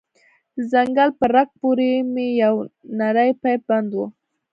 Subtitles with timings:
[0.55, 2.55] د څنگل په رگ پورې مې يو
[2.99, 3.99] نرى پيپ بند و.